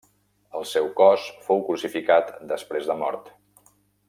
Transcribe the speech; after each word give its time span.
El 0.59 0.63
seu 0.69 0.87
cos 1.01 1.27
fou 1.49 1.63
crucificat 1.69 2.35
després 2.55 2.91
de 2.93 2.97
mort. 3.05 3.33